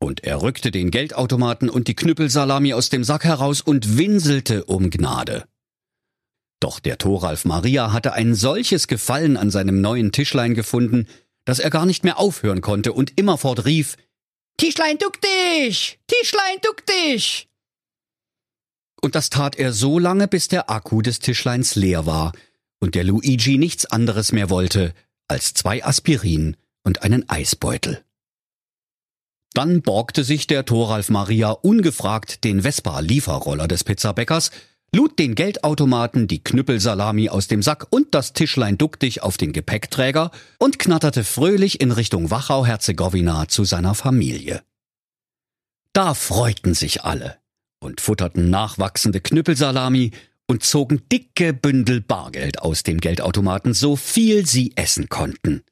Und 0.00 0.24
er 0.24 0.42
rückte 0.42 0.70
den 0.70 0.90
Geldautomaten 0.90 1.68
und 1.68 1.88
die 1.88 1.96
Knüppelsalami 1.96 2.72
aus 2.72 2.88
dem 2.88 3.04
Sack 3.04 3.24
heraus 3.24 3.60
und 3.60 3.98
winselte 3.98 4.64
um 4.64 4.90
Gnade. 4.90 5.44
Doch 6.60 6.80
der 6.80 6.98
Thoralf 6.98 7.44
Maria 7.44 7.92
hatte 7.92 8.12
ein 8.12 8.34
solches 8.34 8.88
Gefallen 8.88 9.36
an 9.36 9.50
seinem 9.50 9.80
neuen 9.80 10.12
Tischlein 10.12 10.54
gefunden, 10.54 11.06
dass 11.44 11.60
er 11.60 11.70
gar 11.70 11.86
nicht 11.86 12.04
mehr 12.04 12.18
aufhören 12.18 12.60
konnte 12.60 12.92
und 12.92 13.18
immerfort 13.18 13.64
rief, 13.64 13.96
Tischlein, 14.56 14.98
duck 14.98 15.20
dich! 15.20 16.00
Tischlein, 16.08 16.58
duck 16.62 16.84
dich! 16.84 17.48
Und 19.00 19.14
das 19.14 19.30
tat 19.30 19.56
er 19.56 19.72
so 19.72 20.00
lange, 20.00 20.26
bis 20.26 20.48
der 20.48 20.68
Akku 20.68 21.00
des 21.00 21.20
Tischleins 21.20 21.76
leer 21.76 22.06
war 22.06 22.32
und 22.80 22.96
der 22.96 23.04
Luigi 23.04 23.56
nichts 23.56 23.86
anderes 23.86 24.32
mehr 24.32 24.50
wollte 24.50 24.94
als 25.28 25.54
zwei 25.54 25.84
Aspirin 25.84 26.56
und 26.82 27.02
einen 27.02 27.28
Eisbeutel. 27.28 28.04
Dann 29.54 29.82
borgte 29.82 30.24
sich 30.24 30.46
der 30.46 30.64
Thoralf 30.64 31.08
Maria 31.10 31.50
ungefragt 31.50 32.44
den 32.44 32.62
Vespa-Lieferroller 32.62 33.66
des 33.66 33.84
Pizzabäckers 33.84 34.50
lud 34.94 35.18
den 35.18 35.34
Geldautomaten, 35.34 36.28
die 36.28 36.42
Knüppelsalami 36.42 37.28
aus 37.28 37.48
dem 37.48 37.62
Sack 37.62 37.86
und 37.90 38.14
das 38.14 38.32
Tischlein 38.32 38.78
ducktig 38.78 39.22
auf 39.22 39.36
den 39.36 39.52
Gepäckträger 39.52 40.30
und 40.58 40.78
knatterte 40.78 41.24
fröhlich 41.24 41.80
in 41.80 41.92
Richtung 41.92 42.30
Wachau-Herzegowina 42.30 43.48
zu 43.48 43.64
seiner 43.64 43.94
Familie. 43.94 44.62
Da 45.92 46.14
freuten 46.14 46.74
sich 46.74 47.04
alle 47.04 47.38
und 47.80 48.00
futterten 48.00 48.50
nachwachsende 48.50 49.20
Knüppelsalami 49.20 50.12
und 50.46 50.62
zogen 50.62 51.02
dicke 51.12 51.52
Bündel 51.52 52.00
Bargeld 52.00 52.60
aus 52.60 52.82
dem 52.82 52.98
Geldautomaten, 52.98 53.74
so 53.74 53.96
viel 53.96 54.46
sie 54.46 54.72
essen 54.76 55.08
konnten. 55.08 55.62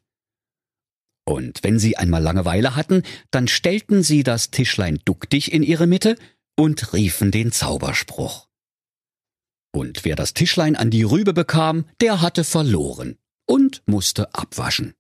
Und 1.28 1.58
wenn 1.62 1.78
sie 1.78 1.96
einmal 1.96 2.22
Langeweile 2.22 2.76
hatten, 2.76 3.02
dann 3.30 3.48
stellten 3.48 4.02
sie 4.02 4.22
das 4.22 4.50
Tischlein 4.50 5.00
ducktig 5.04 5.52
in 5.52 5.62
ihre 5.62 5.86
Mitte 5.86 6.16
und 6.56 6.92
riefen 6.92 7.30
den 7.30 7.52
Zauberspruch. 7.52 8.46
Und 9.74 10.04
wer 10.04 10.16
das 10.16 10.32
Tischlein 10.32 10.76
an 10.76 10.90
die 10.90 11.02
Rübe 11.02 11.34
bekam, 11.34 11.84
der 12.00 12.22
hatte 12.22 12.44
verloren 12.44 13.18
und 13.46 13.82
musste 13.86 14.34
abwaschen. 14.34 14.94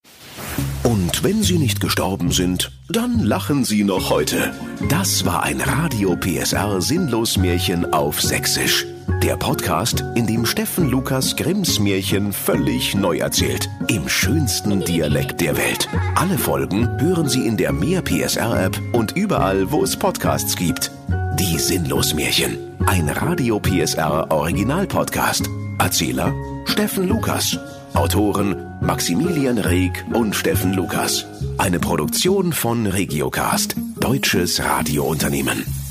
Und 0.82 1.24
wenn 1.24 1.42
sie 1.42 1.58
nicht 1.58 1.80
gestorben 1.80 2.30
sind, 2.30 2.72
dann 2.88 3.24
lachen 3.24 3.64
sie 3.64 3.84
noch 3.84 4.10
heute. 4.10 4.54
Das 4.88 5.24
war 5.24 5.42
ein 5.42 5.60
Radio 5.60 6.16
PSR 6.16 6.80
Sinnlos 6.80 7.36
Märchen 7.36 7.92
auf 7.92 8.20
Sächsisch. 8.20 8.86
Der 9.08 9.36
Podcast, 9.36 10.04
in 10.14 10.26
dem 10.26 10.44
Steffen 10.46 10.88
Lukas 10.88 11.36
Grimms 11.36 11.78
Märchen 11.78 12.32
völlig 12.32 12.94
neu 12.94 13.18
erzählt. 13.18 13.68
Im 13.88 14.08
schönsten 14.08 14.80
Dialekt 14.80 15.40
der 15.40 15.56
Welt. 15.56 15.88
Alle 16.14 16.36
Folgen 16.36 17.00
hören 17.00 17.28
Sie 17.28 17.46
in 17.46 17.56
der 17.56 17.72
Mehr 17.72 18.02
PSR 18.02 18.64
App 18.64 18.80
und 18.92 19.12
überall, 19.12 19.70
wo 19.70 19.82
es 19.82 19.96
Podcasts 19.96 20.56
gibt. 20.56 20.90
Die 21.38 21.58
Sinnlos-Märchen. 21.58 22.58
Ein 22.86 23.08
Radio 23.08 23.60
PSR 23.60 24.30
Original 24.30 24.86
Podcast. 24.86 25.48
Erzähler 25.78 26.34
Steffen 26.66 27.08
Lukas. 27.08 27.58
Autoren 27.94 28.56
Maximilian 28.80 29.58
Reg 29.58 30.04
und 30.12 30.34
Steffen 30.34 30.74
Lukas. 30.74 31.26
Eine 31.58 31.78
Produktion 31.78 32.52
von 32.52 32.86
Regiocast. 32.86 33.76
Deutsches 34.00 34.62
Radiounternehmen. 34.62 35.85